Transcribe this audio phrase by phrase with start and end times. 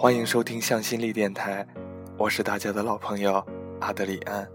[0.00, 1.66] 欢迎收听向心力电台，
[2.16, 3.44] 我是大家的老朋友
[3.80, 4.48] 阿德里安。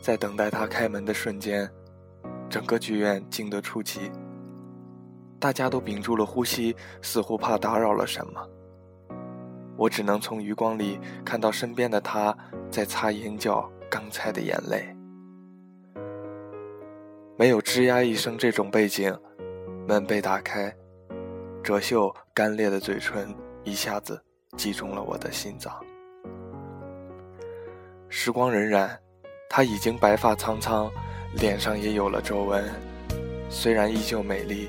[0.00, 1.70] 在等待他开门的瞬间，
[2.50, 4.10] 整个剧院静得出奇，
[5.38, 8.44] 大家都屏住了呼吸，似乎怕打扰了什么。
[9.76, 12.36] 我只能从余光里看到身边的他
[12.72, 14.84] 在擦眼角刚才的眼泪。
[17.36, 19.16] 没有吱呀一声这种背景。
[19.88, 20.70] 门被打开，
[21.64, 23.34] 哲秀干裂的嘴唇
[23.64, 24.22] 一下子
[24.54, 25.72] 击中了我的心脏。
[28.10, 28.86] 时光荏苒，
[29.48, 30.90] 她已经白发苍苍，
[31.36, 32.62] 脸上也有了皱纹，
[33.48, 34.68] 虽然依旧美丽，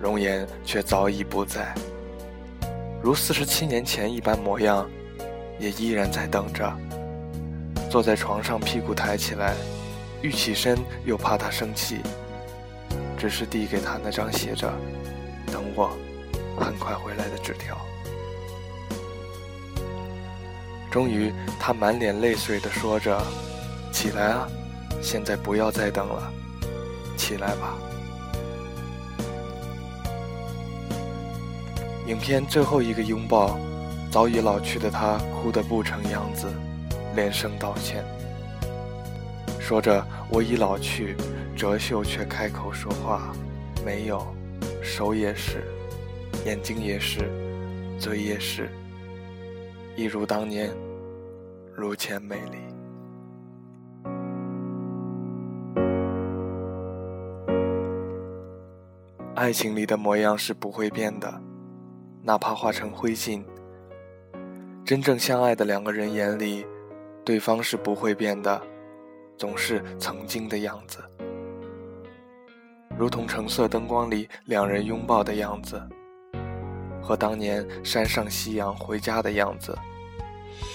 [0.00, 1.72] 容颜却早已不在，
[3.00, 4.90] 如四十七年前一般模样，
[5.60, 6.76] 也依然在等着。
[7.88, 9.54] 坐在床上，屁股抬起来，
[10.20, 12.00] 欲起身又怕他生气。
[13.16, 14.72] 只是递给他那张写着
[15.50, 15.96] “等我，
[16.58, 17.76] 很快回来”的纸条。
[20.90, 23.20] 终于，他满脸泪水地说着
[23.92, 24.46] ：“起来啊，
[25.02, 26.32] 现在不要再等了，
[27.16, 27.76] 起来吧。”
[32.06, 33.58] 影片最后一个拥抱，
[34.10, 36.46] 早已老去的他哭得不成样子，
[37.14, 38.04] 连声道歉，
[39.58, 41.16] 说着：“我已老去。”
[41.56, 43.32] 哲秀却开口说话，
[43.82, 44.22] 没有，
[44.82, 45.64] 手也是，
[46.44, 47.30] 眼睛也是，
[47.98, 48.68] 嘴也是，
[49.96, 50.70] 一如当年，
[51.74, 52.58] 如前美丽。
[59.34, 61.40] 爱情里的模样是不会变的，
[62.22, 63.42] 哪怕化成灰烬。
[64.84, 66.66] 真正相爱的两个人眼里，
[67.24, 68.60] 对方是不会变的，
[69.38, 70.98] 总是曾经的样子。
[72.98, 75.80] 如同橙色灯光里两人拥抱的样子，
[77.02, 79.76] 和当年山上夕阳回家的样子，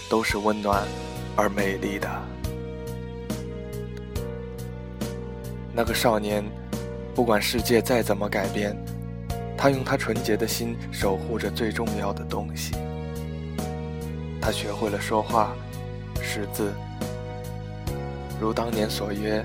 [0.08, 0.84] 都是温暖
[1.36, 2.08] 而美丽的。
[5.74, 6.44] 那个少年，
[7.16, 8.78] 不管世界再怎么改变，
[9.58, 12.76] 他用他纯洁的心守护着最重要的东西。
[14.40, 15.56] 他学会了说话、
[16.22, 16.72] 识字，
[18.40, 19.44] 如当年所约，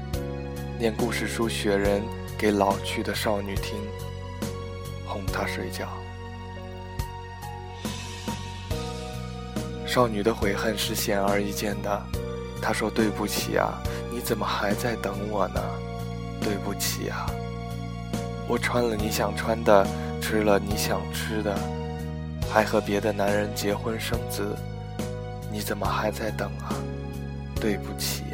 [0.79, 2.03] 念故事书雪人。
[2.39, 3.79] 给老去的少女听，
[5.07, 5.89] 哄她睡觉。
[9.87, 12.03] 少女的悔恨是显而易见的，
[12.61, 13.81] 她说：“对不起啊，
[14.13, 15.61] 你怎么还在等我呢？
[16.43, 17.27] 对不起啊，
[18.47, 19.87] 我穿了你想穿的，
[20.21, 21.57] 吃了你想吃的，
[22.53, 24.55] 还和别的男人结婚生子，
[25.51, 26.77] 你怎么还在等啊？
[27.59, 28.25] 对不起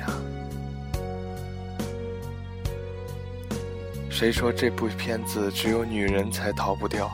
[4.13, 7.11] 谁说这部片子只有女人才逃不掉？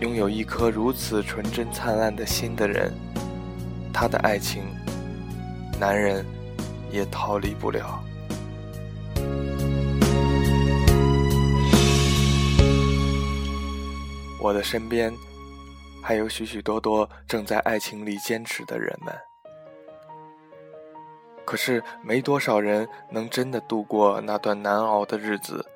[0.00, 2.90] 拥有一颗如此纯真灿烂的心的人，
[3.92, 4.64] 他的爱情，
[5.78, 6.24] 男人
[6.90, 8.02] 也逃离不了。
[14.40, 15.12] 我的身边，
[16.02, 19.29] 还有许许多多正在爱情里坚持的人们。
[21.50, 25.66] 可是没多少人能真的度过那段难熬的日子，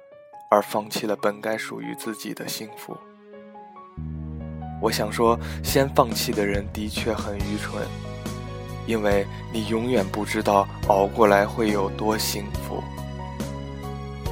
[0.49, 2.97] 而放弃了本该属于自己的幸福。
[4.81, 7.83] 我想说，先放弃的人的确很愚蠢，
[8.87, 12.81] 因为你永远不知道熬过来会有多幸福，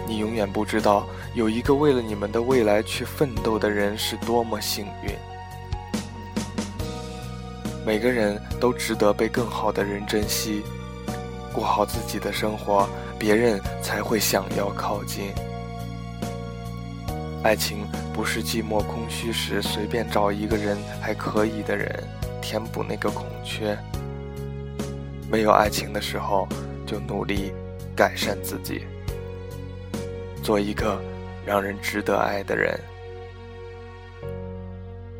[0.06, 5.12] 你永远不知道有一个为了你们的未来去奋斗的人是多么幸运。
[7.84, 10.62] 每个人都值得被更好的人珍惜。
[11.52, 15.32] 过好自己的生活，别人才会想要靠近。
[17.42, 21.92] 爱情不是寂寞空虚时随便找一个人还可以的人，
[22.40, 23.76] 填补那个空缺。
[25.30, 26.46] 没有爱情的时候，
[26.86, 27.52] 就努力
[27.96, 28.82] 改善自己，
[30.42, 31.00] 做一个
[31.44, 32.78] 让人值得爱的人。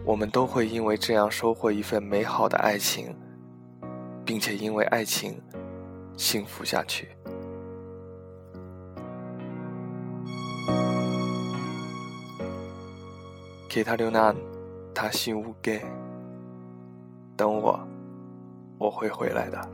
[0.05, 3.15] 我们都会因为这样收获一份美好的爱情，
[4.25, 5.41] 并且因为爱情。
[6.17, 7.09] 幸福下去。
[13.69, 14.37] 给他留难，
[14.95, 15.81] 他心无给。
[17.35, 17.81] 等我，
[18.79, 19.69] 我会回来的。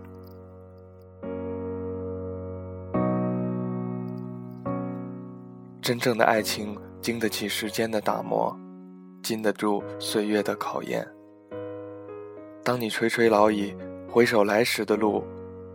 [5.82, 8.56] 真正的爱情经得起时间的打磨，
[9.23, 11.06] 经得住岁月的考验。
[12.62, 13.75] 当你垂垂老矣，
[14.08, 15.25] 回首来时的路。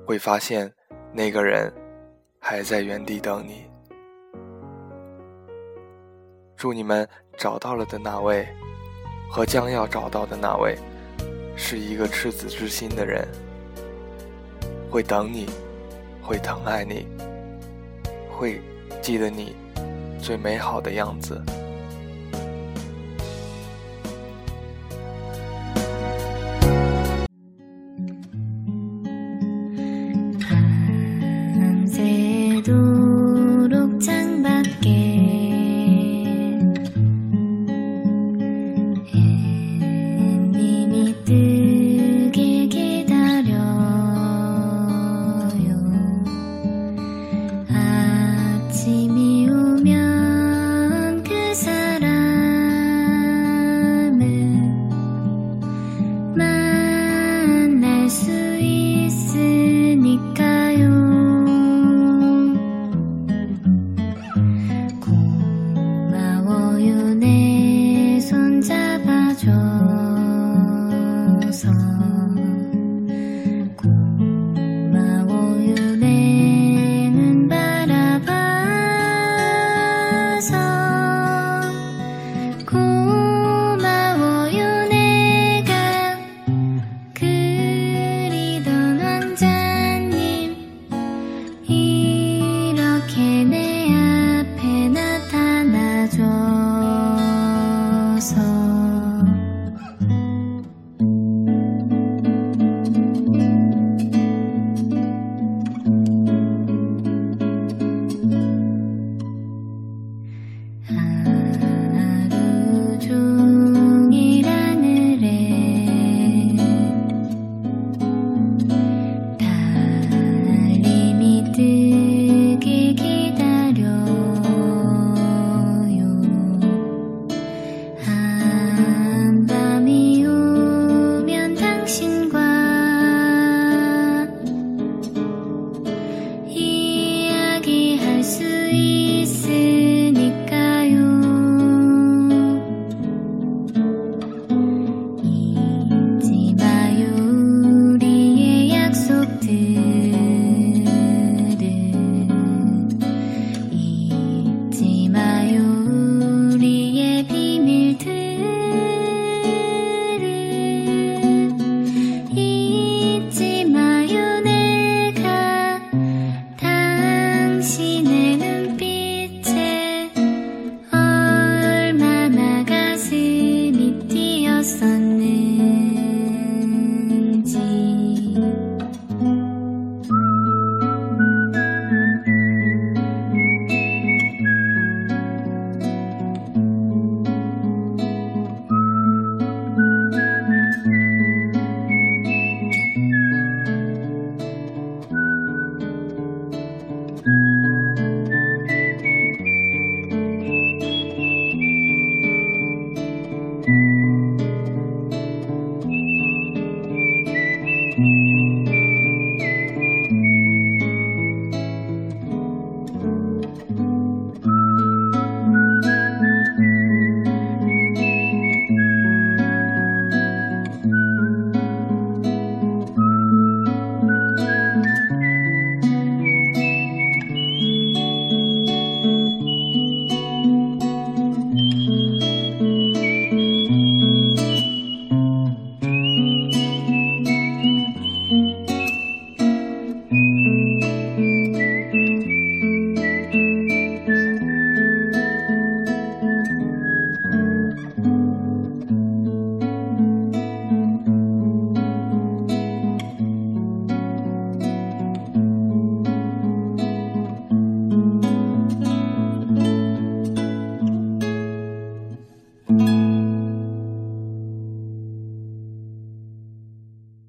[0.05, 0.71] 会发现，
[1.11, 1.73] 那个人
[2.39, 3.65] 还在原地等你。
[6.57, 7.07] 祝你们
[7.37, 8.47] 找到了的那位，
[9.29, 10.77] 和将要找到的那位，
[11.55, 13.27] 是一个赤子之心的人，
[14.89, 15.49] 会等你，
[16.21, 17.07] 会疼爱你，
[18.31, 18.61] 会
[19.01, 19.55] 记得你
[20.19, 21.41] 最美好的样子。